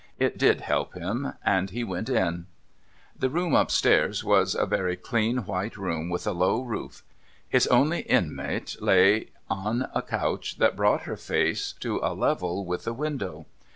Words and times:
It 0.17 0.35
did 0.39 0.61
help 0.61 0.95
him, 0.95 1.33
and 1.45 1.69
he 1.69 1.83
went 1.83 2.09
in. 2.09 2.47
The 3.15 3.29
room 3.29 3.53
up 3.53 3.69
stairs 3.69 4.23
was 4.23 4.55
a 4.55 4.65
very 4.65 4.95
clean 4.95 5.45
white 5.45 5.77
room 5.77 6.09
with 6.09 6.25
a 6.25 6.31
low 6.31 6.63
roof. 6.63 7.03
Its 7.51 7.67
only 7.67 7.99
inmate 7.99 8.81
lay 8.81 9.27
on 9.47 9.91
a 9.93 10.01
couch 10.01 10.57
that 10.57 10.75
brought 10.75 11.03
her 11.03 11.17
face 11.17 11.73
to 11.81 11.99
a 12.01 12.15
level 12.15 12.65
with 12.65 12.85
the 12.85 12.93
window. 12.93 13.45